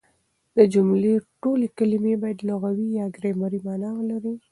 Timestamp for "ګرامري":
3.15-3.59